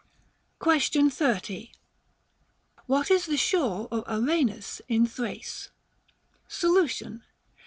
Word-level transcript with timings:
Question 0.57 1.11
30. 1.11 1.71
What 2.87 3.11
is 3.11 3.27
the 3.27 3.37
shore 3.37 3.87
of 3.91 4.03
Araenus 4.05 4.81
in 4.87 5.05
Thrace 5.05 5.69
% 6.09 6.47
Solution. 6.61 7.21